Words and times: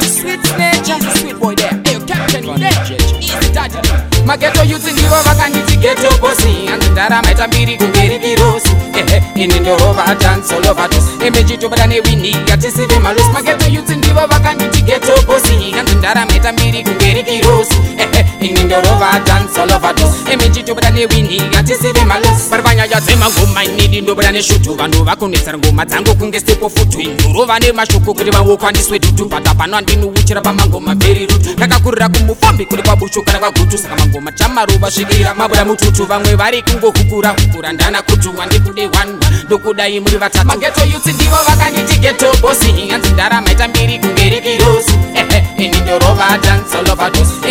Sweet 0.02 0.58
nature, 0.58 1.18
sweet 1.20 1.38
boy 1.38 1.54
there 1.54 1.72
Eyo 1.84 2.00
Captain 2.08 2.44
Nature, 2.56 2.96
easy 3.20 3.52
daddy 3.52 3.78
Mageto 4.26 4.62
youth 4.64 4.92
ndivo 4.92 5.16
vakanditi 5.24 5.76
ghetto 5.76 6.18
bosi 6.20 6.66
Hanzi 6.70 6.88
ndarama 6.90 7.30
ita 7.32 7.46
mbiri 7.48 7.76
kumberi 7.78 8.18
kirosi 8.18 8.68
Ehe, 8.94 9.16
eh, 9.16 9.22
ini 9.34 9.60
ndorova 9.60 10.14
dance 10.14 10.54
all 10.54 10.66
over 10.70 10.88
this 10.90 11.04
Emeji 11.26 11.58
tobada 11.58 11.86
newini, 11.86 12.36
yatisive 12.46 12.98
malusi 12.98 13.28
Mageto 13.28 13.66
youth 13.70 13.88
ndivo 13.90 14.20
vakanditi 14.20 14.41
ikirosi 17.22 17.74
eh, 17.98 18.08
eh, 18.18 18.26
inindorova 18.50 19.20
dansolovato 19.26 20.14
imititobuda 20.32 20.88
eh, 20.88 20.94
newini 20.94 21.40
atisivi 21.56 22.04
malos 22.06 22.50
varivanya 22.50 22.84
yazema 22.86 23.26
nguma 23.30 23.64
inini 23.64 24.00
ndobuda 24.00 24.32
neshutu 24.32 24.74
vanhu 24.74 25.04
vakunetsera 25.04 25.58
ngoma 25.58 25.84
dzangu 25.84 26.14
kunge 26.14 26.40
sipo 26.40 26.68
futu 26.68 27.00
indorova 27.00 27.58
nemashoko 27.58 28.14
kuti 28.14 28.30
vawokwandiswe 28.30 28.98
dhutu 28.98 29.26
patapano 29.28 29.76
andinowichira 29.76 30.40
pamangoma 30.40 30.94
mberi 30.94 31.26
rutu 31.26 31.50
ndakakurira 31.56 32.08
kumufambi 32.08 32.64
kuri 32.66 32.82
kwabuchu 32.82 33.22
kana 33.22 33.38
kwagutu 33.38 33.78
saka 33.78 33.96
mangoma 33.96 34.32
chamaruva 34.32 34.90
svikira 34.90 35.34
mabuda 35.34 35.64
mututu 35.64 36.04
vamwe 36.06 36.34
vari 36.34 36.62
kungokukura 36.62 37.32
kukura 37.32 37.72
ndana 37.72 38.02
kutu 38.02 38.32
wandikude 38.38 38.86
1 38.86 39.06
ndokudai 39.46 40.00
muri 40.00 40.16
vatatu 40.16 40.46
mangeto 40.46 40.84
yutsi 40.92 41.12
ndivo 41.12 41.36
vakanyiti 41.48 41.98
geto 41.98 42.26
bosi 42.42 42.88
hanzi 42.90 43.08
ndaramaita 43.08 43.68
mbiri 43.68 43.81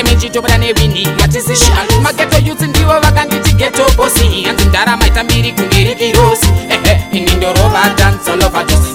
ndareme 0.01 0.19
chitopra 0.21 0.57
nevini 0.57 1.07
hatisi 1.21 1.55
shanu 1.55 2.01
mageto 2.01 2.37
yutsi 2.45 2.67
ndivo 2.67 2.99
vakanditi 2.99 3.53
geto 3.53 3.83
bosi 3.97 4.43
hanzi 4.43 4.65
ndaramaita 4.65 5.23
mbiri 5.23 5.51
kuni 5.53 5.70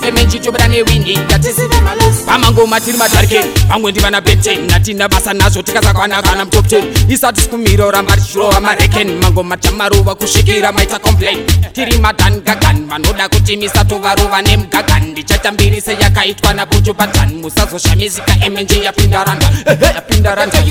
tifeme 0.06 0.24
nchichobera 0.24 0.68
newini 0.68 1.18
ngatisive 1.18 1.80
malosi 1.80 2.22
pamangoma 2.26 2.80
tiri 2.80 2.98
madarikeni 2.98 3.50
pamwe 3.68 3.90
ndivana 3.92 4.20
beten 4.20 4.66
natina 4.66 5.08
basa 5.08 5.32
nazvo 5.34 5.62
tikasakwana 5.62 6.22
kana 6.22 6.44
mutopten 6.44 6.84
isati 7.08 7.40
sikumiro 7.40 7.90
ramba 7.90 8.14
richirova 8.14 8.60
mareken 8.60 9.18
mangoma 9.20 9.56
tamaruva 9.56 10.14
kusvikira 10.14 10.72
maita 10.72 10.98
complain 10.98 11.38
tiri 11.72 11.98
madan 11.98 12.40
gagan 12.40 12.86
vanoda 12.88 13.28
kuti 13.28 13.56
misatovaruva 13.56 14.42
nemugagan 14.42 15.06
ndichaita 15.10 15.52
mbiri 15.52 15.80
seyakaitwa 15.80 16.54
nabuju 16.54 16.94
badan 16.94 17.34
musazoshamisika 17.36 18.36
emenje 18.46 18.82
yapinda 18.82 19.24
randa 19.24 19.50
yapinda 19.86 20.34
randa 20.34 20.62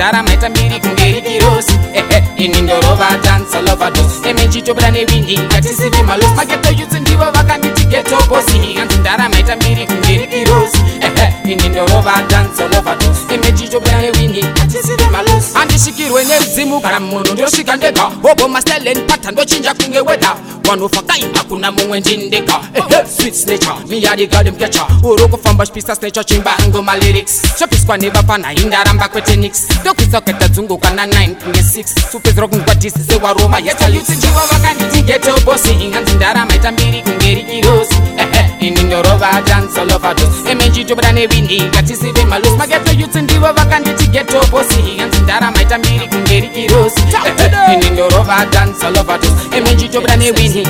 ndaramaita 0.00 0.48
mbiri 0.48 0.80
kunge 0.80 1.04
rikirosi 1.04 1.72
ehe 1.94 2.18
ini 2.44 2.60
ndorova 2.62 3.06
dansa 3.24 3.60
lovados 3.60 4.26
emenchitobuda 4.30 4.90
nevinji 4.90 5.38
ngatisivemalos 5.38 6.32
maketo 6.36 6.68
yutsi 6.78 7.00
ndivo 7.00 7.24
vakanditigetoposi 7.24 8.76
anzi 8.80 8.96
ndaramaita 8.98 9.56
mbiri 9.56 9.86
kunge 9.86 10.14
rikirosi 10.18 10.78
ndimukara 16.70 17.00
munhu 17.00 17.32
ndosvika 17.32 17.76
ndega 17.76 18.02
hobo 18.02 18.48
masteland 18.48 19.00
pata 19.08 19.30
ndochinja 19.30 19.74
kunge 19.74 20.00
weda 20.00 20.34
vanofa 20.64 21.02
kai 21.02 21.24
hakuna 21.34 21.72
mumwe 21.72 22.00
ndindega 22.00 22.60
ehe 22.74 23.04
swet 23.18 23.34
snatcher 23.34 23.74
miyarigalemkecha 23.88 24.86
uri 25.02 25.28
kufamba 25.28 25.66
chipisa 25.66 25.96
snatcher 25.96 26.24
chimbango 26.24 26.82
malyrics 26.82 27.42
chopiswa 27.58 27.96
nevapanhaindaramba 27.98 29.08
kwetenix 29.08 29.62
ndokuisa 29.80 30.20
kaita 30.20 30.48
dzunguka 30.48 30.88
na9 30.90 31.30
kunge 31.34 31.60
6 31.60 31.84
supedzera 32.12 32.48
kungwadisisewaroma 32.48 33.58
yetayutsinjiwa 33.58 34.42
vakanditigeto 34.52 35.40
bosi 35.44 35.70
inganzi 35.72 36.12
ndarama 36.12 36.54
ita 36.54 36.72
mbiri 36.72 37.02
kunge 37.02 37.34
riiros 37.34 37.88
ini 38.60 38.82
nyorova 38.82 39.42
dansolovado 39.42 40.22
emenjitobuda 40.50 41.12
nevini 41.12 41.62
ngatisive 41.62 42.24
malos 42.24 42.56
magetoyutsi 42.58 43.18
ndivo 43.22 43.46
vakanditigeto 43.46 44.40
bosi 44.50 44.74
inganzi 44.92 45.18
ndarama 45.18 45.62
ita 45.62 45.78
mbiri 45.78 46.08
kunge 46.08 46.29
dance 48.48 48.80
all 48.86 48.96
over 48.96 49.18
this 49.20 49.32
imenji 49.56 49.88
jobrane 49.88 50.30
wini 50.30 50.64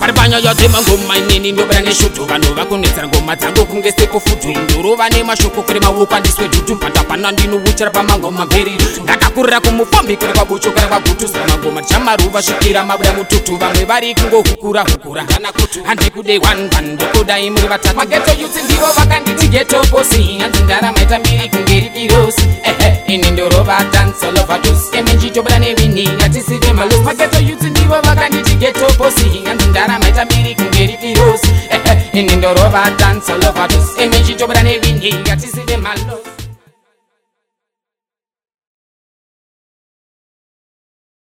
pari 0.00 0.12
panya 0.12 0.38
yatema 0.38 0.78
ngoma 0.82 1.16
inini 1.18 1.52
ndobrane 1.52 1.94
shutu 1.94 2.24
vanhu 2.24 2.54
vakunetsera 2.54 3.08
ngoma 3.08 3.36
dzango 3.36 3.64
kunge 3.64 3.92
sekufudzu 3.92 4.48
ndorova 4.48 5.08
nemashoko 5.08 5.62
kurema 5.62 5.88
woko 5.90 6.14
andiswe 6.14 6.48
dhutu 6.48 6.74
mpata 6.74 7.02
pana 7.04 7.30
ndinowuchira 7.32 7.90
pamangoma 7.90 8.44
mberi 8.46 8.72
ndakakurira 9.02 9.60
kumupombi 9.60 10.16
kure 10.16 10.32
kwabucho 10.32 10.70
kure 10.70 10.86
kwagutu 10.86 11.28
sira 11.28 11.46
mangoma 11.46 11.82
chamaruva 11.82 12.42
svikira 12.42 12.84
mabuda 12.84 13.12
mututu 13.12 13.56
vamwe 13.56 13.84
vari 13.84 14.14
kungohukura 14.14 14.82
hukura 14.82 15.24
kana 15.24 15.52
kutu 15.52 15.84
handi 15.84 16.10
kude 16.10 16.38
one 16.38 16.70
one 16.78 16.88
ndokudai 16.92 17.50
muri 17.50 17.68
vatatu 17.68 17.96
mageto 17.96 18.30
yutsi 18.42 18.62
ndivo 18.64 18.86
vakanditigetoposi 18.98 20.38
hanzi 20.42 20.62
ndaramaita 20.62 21.18
mirikungeri 21.18 21.88
virosi 21.94 22.40
ehe 22.64 22.83
ini 23.14 23.30
ndorova 23.30 23.76
dance 23.92 24.30
lovados 24.32 24.80
emenjitobuda 24.92 25.58
nevini 25.58 26.02
ngatisive 26.08 26.72
malos 26.72 27.00
pageto 27.04 27.38
yuti 27.38 27.70
ndivo 27.70 27.94
vakanditi 27.94 28.54
geto 28.58 28.86
posi 28.98 29.40
ngandi 29.42 29.64
ndarama 29.64 30.08
ita 30.08 30.24
mbiri 30.24 30.54
kunge 30.54 30.86
rifirosi 30.86 31.48
ini 32.18 32.36
ndorova 32.36 32.90
dance 32.98 33.32
lovados 33.34 33.94
emenjitobuda 33.98 34.62
nevini 34.62 35.14
ngatisive 35.22 35.76
malos 35.76 36.43